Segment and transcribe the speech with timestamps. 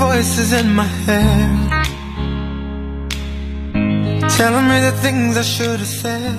[0.00, 1.84] voices in my head
[4.30, 6.34] telling me the things I should have said.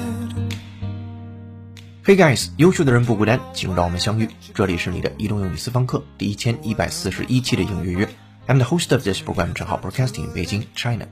[2.03, 4.27] Hey guys，优秀的人不孤单，请让我们相遇。
[4.55, 8.09] 这里是你的移动英语私房课第一千一百四十一期的英语约。
[8.47, 11.05] I'm the host of this program，正好 broadcasting in Beijing, China。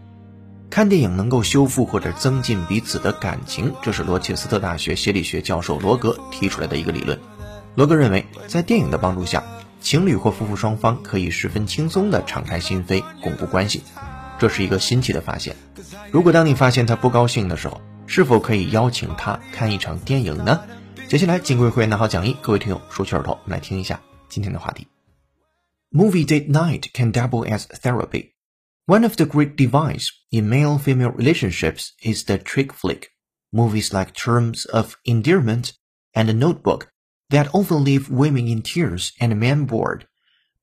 [0.72, 7.20] 看电影能够修复或者增进彼此的感情，这是罗切斯特大学心理学教授罗格提出来的一个理论。
[7.76, 9.44] 罗格认为，在电影的帮助下，
[9.82, 13.84] 情侣或夫妇双方可以十分轻松地敞开心扉，巩固关系。
[14.38, 15.56] 这是一个新奇的发现。
[16.12, 20.62] 如果当你发现他不高兴的时候，是否可以邀请他看一场电影呢？
[21.08, 24.88] 接下来，金贵会员拿好讲义，各位听友竖起耳朵，我们来听一下今天的话题。
[25.92, 28.34] Movie date night can double as therapy.
[28.86, 33.10] One of the great devices in male-female relationships is the trick flick.
[33.52, 35.72] Movies like Terms of Endearment
[36.14, 36.88] and Notebook
[37.30, 40.08] that often leave women in tears and men bored.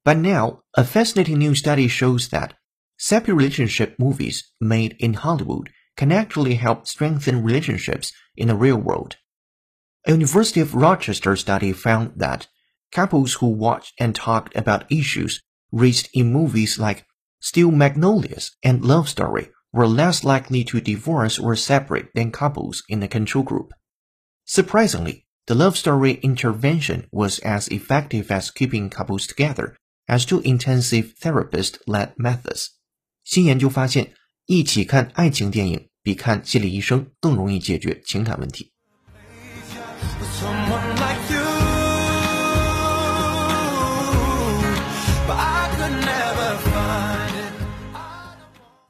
[0.05, 2.55] But now, a fascinating new study shows that
[2.99, 9.17] Sappy relationship movies made in Hollywood can actually help strengthen relationships in the real world.
[10.07, 12.47] A University of Rochester study found that
[12.93, 17.05] couples who watched and talked about issues raised in movies like
[17.41, 23.01] Steel Magnolias and Love Story were less likely to divorce or separate than couples in
[23.01, 23.73] the control group.
[24.47, 29.77] Surprisingly, the love story intervention was as effective as keeping couples together
[30.09, 32.71] as two intensive therapist-led methods.
[33.25, 34.13] 新研究发现，
[34.47, 38.73] 一起看爱情电影比看心理医生更容易解决情感问题。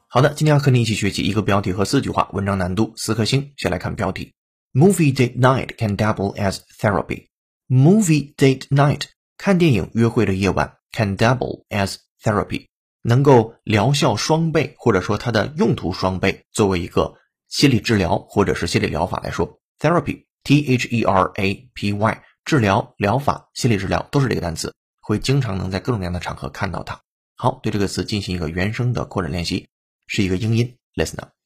[0.09, 3.53] 好的，今天要和你一起学习一个标题和四句话，文章难度四颗星。
[3.57, 4.33] 先来看标题
[4.77, 7.29] ：Movie date night can double as therapy.
[7.67, 12.67] Movie date night 看电影约会的夜晚 can double as therapy。
[13.01, 17.15] 能够疗效双倍，或者说它的用途双倍，作为一个
[17.47, 26.99] 心理治疗或者是心理疗法来说，therapy，t h e r a p y，治疗疗法、心理治疗都是这个单词，会经常能在各种各样的场合看到它。
[27.35, 29.69] 好，对这个词进行一个原声的扩展练习，
[30.05, 31.36] 是一个英音，listen up。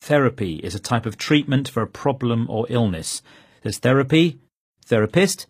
[0.00, 3.22] Therapy is a type of treatment for a problem or illness.
[3.62, 4.38] There's therapy,
[4.86, 5.46] therapist,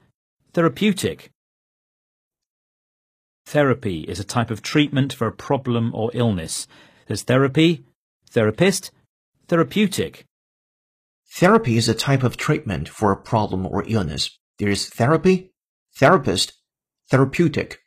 [0.53, 1.31] therapeutic.
[3.47, 6.67] Therapy is a type of treatment for a problem or illness.
[7.07, 7.85] There's therapy,
[8.31, 8.91] therapist,
[9.49, 10.25] therapeutic.
[11.35, 14.39] Therapy is a type of treatment for a problem or illness.
[14.59, 15.53] There is therapy,
[15.97, 16.55] therapist,
[17.11, 17.81] therapeutic.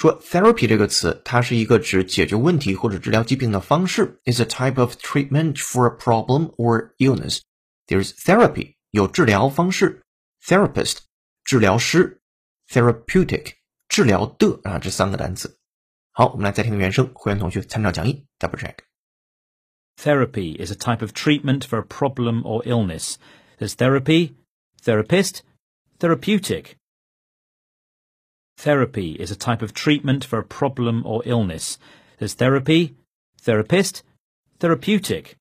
[0.00, 4.20] 说 therapy 这个词，它是一个指解决问题或者治疗疾病的方式。
[4.24, 7.40] Is a type of treatment for a problem or illness.
[7.86, 10.02] There's therapy 有治疗方式，
[10.44, 10.98] therapist
[11.44, 12.20] 治疗师，
[12.68, 13.54] therapeutic
[13.88, 15.58] 治疗的啊这三个单词。
[16.12, 23.14] 好，我们来再听原声，会员同学参照讲义，double check。Therapy is a type of treatment for a problem or illness.
[23.58, 24.34] There's therapy,
[24.82, 25.40] therapist,
[25.98, 26.76] therapeutic.
[28.60, 31.76] Therapy is a type of treatment for a problem or illness.
[32.18, 32.94] There's therapy,
[33.42, 34.00] therapist,
[34.58, 35.34] therapeutic.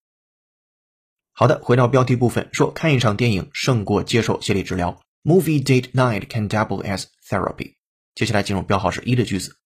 [1.31, 5.01] 好的，回到标题部分，说看一场电影胜过接受心理治疗。
[5.23, 7.75] Movie date night can double as therapy.
[8.13, 9.57] 接下来进入标号是一的句子。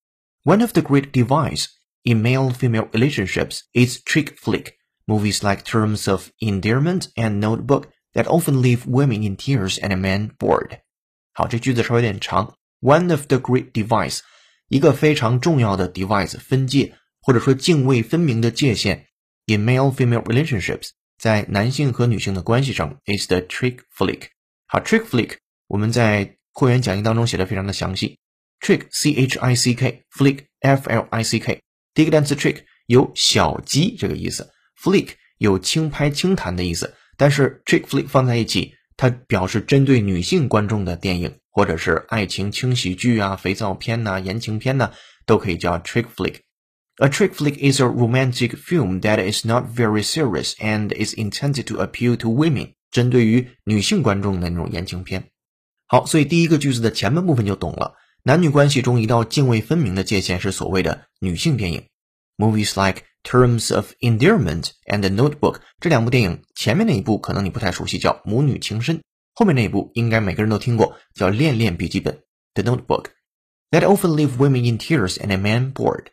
[0.44, 1.66] One of the great divides
[2.04, 4.76] in male-female relationships is trick flick
[5.06, 10.32] movies like Terms of Endearment and Notebook that often leave women in tears and men
[10.38, 10.80] bored。
[11.34, 12.56] 好，这句子稍微有点长。
[12.85, 14.19] One of the great device，
[14.69, 19.07] 一个非常重要的 device 分界或者说泾渭分明的界限。
[19.47, 24.25] In male-female relationships，在男性和女性的关系上，is the trick flick。
[24.67, 25.37] 好，trick flick
[25.67, 28.19] 我们在会员讲义当中写的非常的详细。
[28.61, 31.63] trick c h i c k flick f l i c k
[31.95, 44.93] 第一个单词 trick 有小鸡这个意思，flick 有轻拍轻弹的意思，但是 trick flick 放在一起，它表示针对女性观众的电影，或者是爱情轻喜剧啊、肥皂片呐、言情片呐，
[45.27, 46.37] 都可以叫 trick flick。
[46.99, 51.83] A trick flick is a romantic film that is not very serious and is intended to
[51.83, 55.25] appeal to women，针对于女性观众的那种言情片。
[55.89, 57.95] 好，所以第一个句子的前半部分就懂了。
[58.23, 61.89] 男女关系中一道泾渭分明的界限是所谓的女性电影
[62.37, 68.99] ，movies like Terms of Endearment and The Notebook 这两部电影，前面那一部可能你不太熟悉，叫母女情深；
[69.35, 72.23] 后面那一部应该每个人都听过，叫恋恋笔记本
[72.53, 73.07] The Notebook。
[73.71, 76.09] That often leave women in tears and a man bored。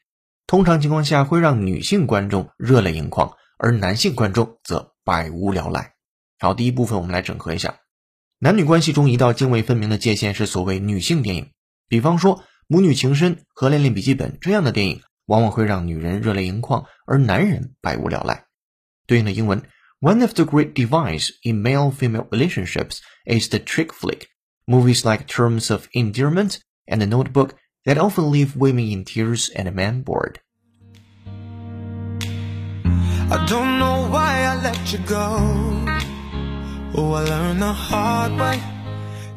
[0.47, 5.93] 通常情况下会让女性观众热泪盈眶，而男性观众则百无聊赖。
[6.39, 7.79] 好，第一部分我们来整合一下，
[8.39, 11.51] 男女关系中一道泾渭分明的界限是所谓女性电影。
[11.87, 18.44] 比方说，母女情深和恋恋笔记本这样的电影，往往会让女人热泪盈眶，而男人百无聊赖。
[19.06, 19.62] 对应的英文，
[20.00, 24.26] One of the great divides in male-female relationships is the trick flick.
[24.66, 27.54] Movies like Terms of Endearment and The Notebook
[27.84, 30.40] that often leave women in tears and men bored.
[33.28, 35.40] I don't know why I let you go.
[36.94, 38.60] Oh, I learned the hard way.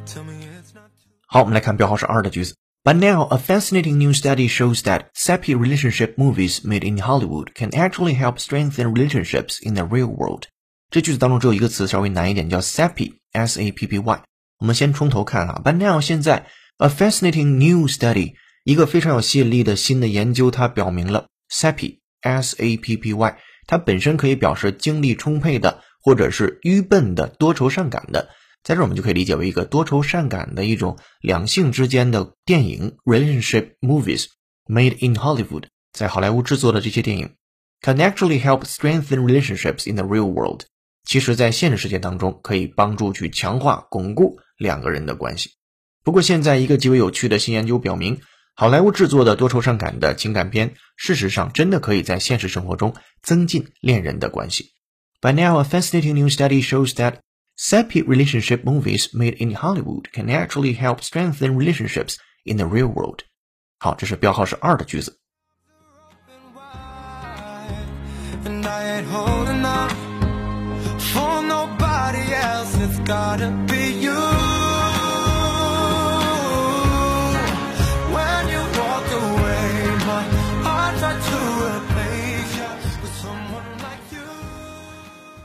[0.06, 2.56] Tell me it's not too 好，我们来看标号是二的句子。
[2.83, 7.69] But now, a fascinating new study shows that sappy relationship movies made in Hollywood can
[7.71, 10.45] actually help strengthen relationships in the real world.
[10.89, 14.24] 这句子当中只有一个词稍微难一点，叫 sappy，s-a-p-p-y。
[14.60, 15.62] 我们先从头看啊。
[15.63, 18.33] But now，现在 a fascinating new study，
[18.63, 23.38] 一个非常有吸引力的新的研究，它表明了 sappy，s-a-p-p-y，
[23.68, 28.30] 它本身可以表示精力充沛的，或者是愚笨的、多愁善感的。
[28.64, 34.25] 在这儿我们就可以理解为一个多愁善感的一种两性之间的电影 relationship movies
[34.66, 37.37] made in Hollywood，在好莱坞制作的这些电影
[37.82, 40.62] can actually help strengthen relationships in the real world。
[41.06, 45.50] 其实，在现实世界当中，可以帮助去强化、巩固两个人的关系。
[46.02, 48.19] 不过，现在一个极为有趣的新研究表明，
[48.55, 54.72] 好莱坞制作的多愁善感的情感片，事实上真的可以在现实生活中增进恋人的关系。
[55.20, 57.17] By now, a fascinating new study shows that
[57.56, 63.24] Sappy relationship movies made in Hollywood can actually help strengthen relationships in the real world。
[63.80, 65.19] 好，这是标号是二的句子。
[68.45, 69.92] And I ain't holding out
[71.00, 72.74] for nobody else.
[72.77, 74.32] It's gotta be you.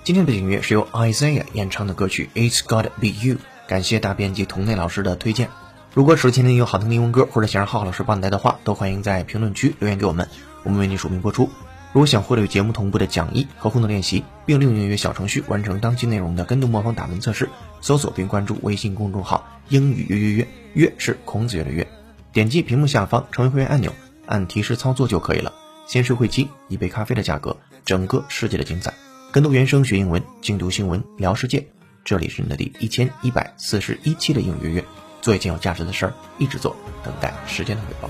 [0.09, 3.35] 今天的音乐是由 Isaiah 演唱的歌曲《It's Got Be You》，
[3.67, 5.49] 感谢大编辑童内老师的推荐。
[5.93, 10.27] 如果手机前有好听的英文歌，或者想让浩浩老师帮你带的话，都欢迎在评论区留言给我们，
[10.63, 11.47] 我们为你署名播出。
[11.93, 17.47] 如果想获得与节目同步的讲义和互动练习，并利用音乐小程序完成当期内容的跟读模仿打分测试，
[17.79, 21.87] 搜索并关注微信公众号“英语约约约”，约是孔子约的约。
[22.33, 23.93] 点击屏幕下方成为会员按钮，
[24.25, 25.53] 按提示操作就可以了。
[25.85, 28.91] 先试会期，一杯咖啡的价格，整个世界的精彩。
[29.31, 31.63] 跟读原声学英文，精读新闻聊世界。
[32.03, 34.85] 这里是你的第一千一百四十一期的英语月月，
[35.21, 38.09] 做一件有价值的事儿，一直做，等待时间的回报。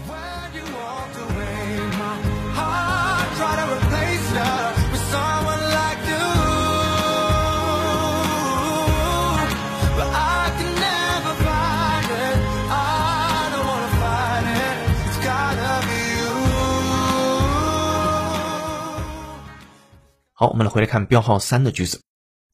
[20.39, 22.01] 好，我们来回来看标号三的句子。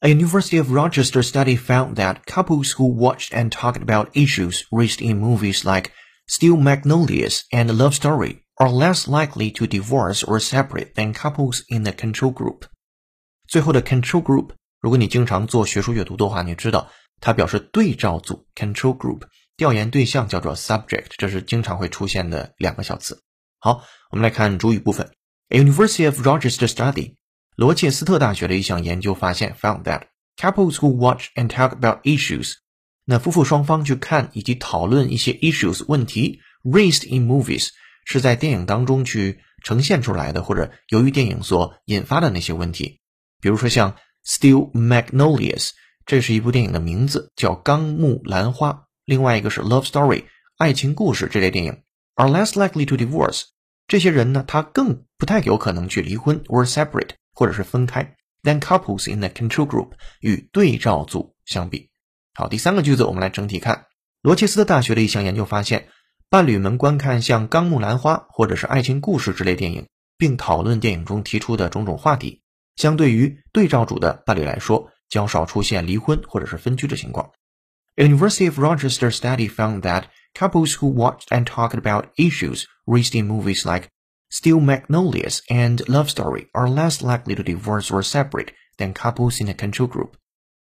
[0.00, 5.00] A University of Rochester study found that couples who watched and talked about issues raised
[5.02, 5.90] in movies like
[6.26, 11.82] Steel Magnolias and Love Story are less likely to divorce or separate than couples in
[11.84, 12.62] the control group。
[13.48, 16.88] 最后的 control group，如果你经常做学术阅读的话，你知道
[17.20, 19.22] 它表示对照组 control group，
[19.56, 23.20] 调研对象叫做 subject，这是经常会出现的两个小词。
[23.58, 25.10] 好，我们来看主语部分。
[25.48, 27.16] A University of Rochester study
[27.55, 30.03] 罗切斯特大学的一项研究发现，found that
[30.35, 32.55] couples who watch and talk about issues，
[33.05, 37.69] 那夫妇双方去看以及讨论一些 issues 问题，raised in movies
[38.03, 42.99] 是在电影当中去呈现出来的，或者由于电影所引发的那些问题，
[43.39, 43.93] 比如说像
[44.27, 45.67] 《Steel Magnolias》，
[46.05, 48.73] 这是一部电影的名字，叫《钢木兰花》；
[49.05, 50.21] 另外一个是《Love Story》，
[50.57, 51.81] 爱情故事这类电影
[52.15, 53.43] ，are less likely to divorce。
[53.87, 57.11] 这些人呢，他更不太有可能去离婚 or separate。
[57.35, 61.91] 或者是分开，than couples in the control group 与对照组相比。
[62.33, 63.85] 好，第三个句子我们来整体看。
[64.21, 65.89] 罗切斯特大学的一项研究发现，
[66.29, 69.87] 伴侣们观看像《钢木兰花》或者是爱情故事之类电影，
[70.17, 72.41] 并讨论电影中提出的种种话题，
[72.75, 77.29] 相对于对照组的伴侣来说，较少出现离婚或者是分居的情况。
[77.95, 83.63] University of Rochester study found that couples who watched and talked about issues raised in movies
[83.71, 83.87] like
[84.34, 89.48] Steel Magnolias and Love Story are less likely to divorce or separate than couples in
[89.48, 90.12] a control group。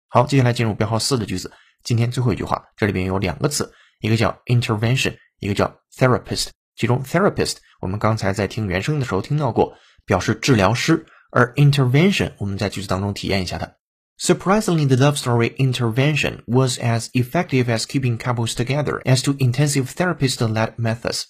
[0.08, 1.51] 好，接下来进入标号四的句子。
[1.84, 6.50] 今天最后一句话，这里边有两个词，一个叫 intervention，一个叫 therapist。
[6.75, 9.75] 其中 therapist 我们刚才在听原声的时候听到过，
[10.06, 13.74] 表示治疗师，而 intervention 我们在句子当中体验一下它。
[14.20, 20.75] Surprisingly, the love story intervention was as effective as keeping couples together as to intensive therapist-led
[20.77, 21.25] methods.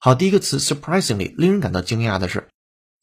[0.00, 2.46] 好，第一个词 surprisingly 令人感到惊讶的是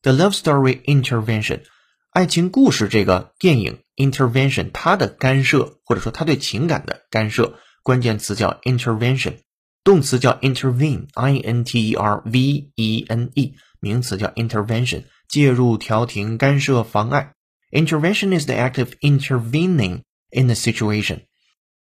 [0.01, 1.63] ，the love story intervention
[2.11, 9.39] 爱情故事这个电影 intervention 它的干涉或者说它对情感的干涉，关键词叫 intervention。
[9.83, 17.33] 动词叫 intervene，i n t e r v e n e，名词叫 intervention，介入、调停、干涉、妨碍。
[17.71, 21.25] Intervention is the act of intervening in a situation。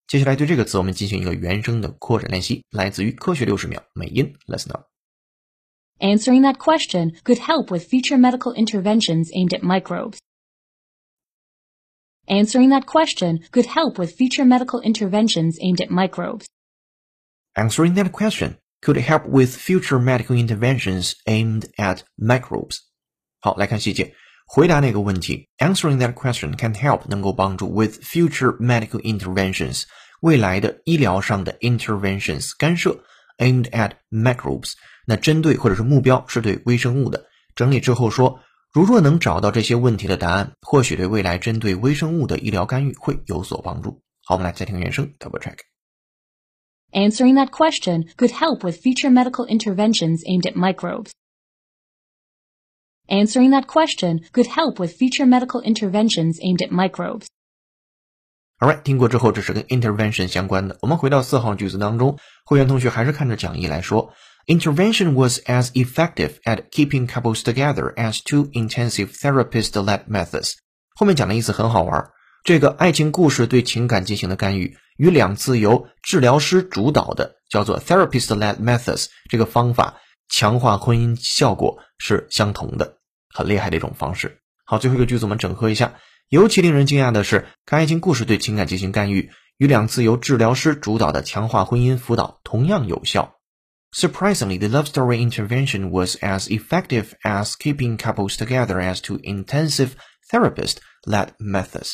[0.08, 4.95] 接下来对这个词我们进行一个原声的扩展练习，来自于科学六十秒美音，Listen up。
[6.01, 10.19] Answering that question could help with future medical interventions aimed at microbes.
[12.27, 16.47] Answering that question could help with future medical interventions aimed at microbes.
[17.57, 22.79] Answering that question could help with future medical interventions aimed at microbes.
[23.41, 24.15] 好，来看细节。
[24.47, 29.85] 回答那个问题，Answering that question can help 能够帮助 with future medical interventions
[30.21, 33.05] 未来的医疗上的 interventions 干涉
[33.39, 34.73] aimed at microbes
[35.07, 37.27] 那针对或者是目标是对微生物的。
[37.55, 38.41] 整理之后说，
[38.73, 44.01] 如若能找到这些问题的答案，或许对未来针对微生物的医疗干预会有所帮助。
[44.25, 51.11] 好，我们来再听原声，double check。Answering that question could help with future medical interventions aimed at microbes.
[53.09, 57.27] Answering that question could help with future medical interventions aimed at microbes.
[58.58, 60.78] Alright，听过之后，这是跟 intervention 相关的。
[60.82, 64.14] 我们回到四号句子当中，会员同学还是看着讲义来说。
[64.48, 70.54] Intervention was as effective at keeping couples together as two intensive therapist-led methods。
[70.96, 72.10] 后面讲的意思很好玩。
[72.46, 79.98] 这个爱情故事对情感进行的干预，与两次由治疗师主导的叫做 therapist-led methods 这个方法
[80.30, 83.00] 强化婚姻效果是相同的，
[83.34, 84.40] 很厉害的一种方式。
[84.64, 85.96] 好，最后一个句子我们整合一下。
[86.30, 93.36] 尤其令人惊讶的是，看爱情故事对情感进行干预，与两次由治疗师主导的强化婚姻辅导同样有效。
[93.94, 99.92] Surprisingly, the love story intervention was as effective as keeping couples together as to intensive
[100.30, 101.94] therapist-led methods.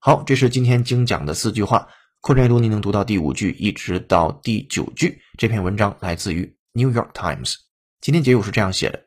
[0.00, 1.88] 好，这是今天精讲的四句话。
[2.20, 5.20] 扩展阅读，你能读到第五句一直到第九句。
[5.38, 7.54] 这篇文章来自于 New York Times。
[8.00, 9.06] 今天结语是这样写的：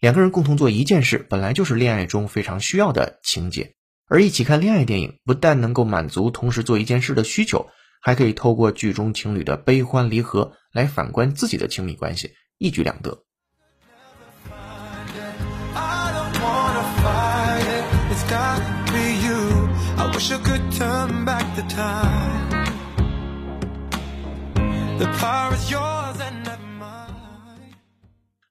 [0.00, 3.74] 两个人共同做一件事，本来就是恋爱中非常需要的情节。
[4.08, 7.68] 而一起看恋爱电影，不但能够满足同时做一件事的需求。
[8.00, 13.24] 还可以透过剧中情侣的悲欢离合来反观自己的亲密关系，一举两得。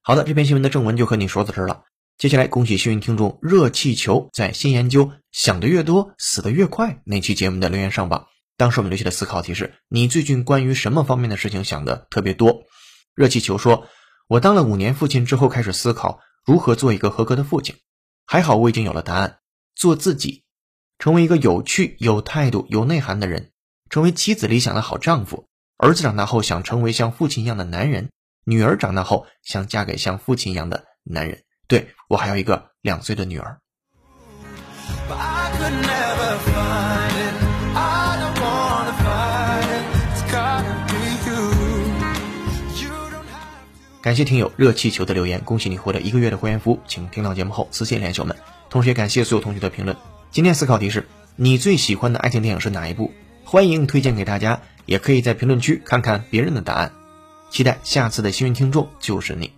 [0.01, 1.83] 好的，这篇新闻的正文就和你说到这儿了。
[2.17, 8.25] 接下来，恭喜幸运听众热气球在新研究想的越多，死的越快那期节目的留言上榜。
[8.57, 12.63] 当时我们留下的思考题是：你最近关于什么方面的事情想的特别多？
[13.13, 13.87] 热气球说
[14.27, 17.75] ：“我当了五年父亲之后，开始思考如何做一个合格的父亲。
[18.25, 19.37] 还好我已经有了答案：
[19.75, 20.43] 做自己，
[20.97, 23.51] 成为一个有趣、有态度、有内涵的人，
[23.91, 25.47] 成为妻子理想的好丈夫。
[25.77, 28.09] 儿子长大后想成为像父亲一样的男人，
[28.43, 31.43] 女儿长大后想嫁给像父亲一样的男人。
[31.67, 33.59] 对我还有一个两岁的女儿。”
[44.01, 48.37] 感谢听友热气球的留言，恭喜你获得一个月的会员服务，请听到节目后私信联系我们。
[48.69, 49.97] 同时也感谢所有同学的评论。
[50.31, 53.11] 今天思考题是：你最喜欢的爱情电影是哪一部？
[53.43, 56.93] 欢迎推荐给大家，也可以在评论区看看别人的答案。
[57.49, 59.56] 期待下次的幸运听众就是你。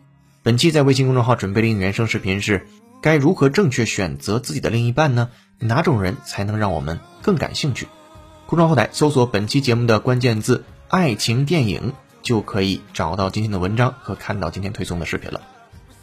[0.49, 2.65] 本期在微信公众号准备的原声视频是：
[3.03, 5.29] 该如何正确选择自己的另一半呢？
[5.59, 7.87] 哪种人才能让我们更感兴趣？
[8.47, 11.93] 公众号后台搜索本期节目的关键字“爱情电影”。
[12.23, 15.39] 就可以找到今天的文章和看到今天推送的视频了。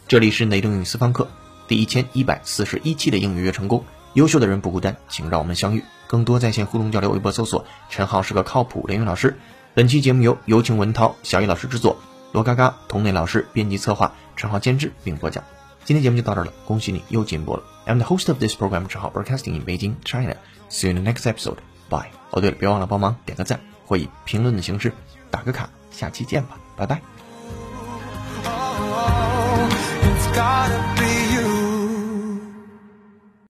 [0.07, 1.27] 这里是雷东英语私房课
[1.67, 5.83] 第一千一百四十一期的英语约成功，优秀的人不孤单，请让我们相遇。
[6.07, 9.37] 更多在线互动交流，微博搜索“陈浩是个靠谱雷英语老师”。
[9.75, 11.97] 本期节目由有请文涛、小艺老师制作，
[12.31, 15.43] 罗嘎嘎、童磊老师编辑策划，陈浩监制并播讲。
[15.83, 17.63] 今天节目就到这了，恭喜你又进步了。
[17.85, 20.35] I'm the host of this program，陈浩 broadcasting in Beijing, China.
[20.69, 21.57] See you in the next episode.
[21.89, 22.11] Bye.
[22.31, 24.93] 哦对了，别忘了帮忙点个赞或以评论的形式
[25.31, 25.69] 打个卡。
[25.91, 27.01] 下期见吧，拜拜。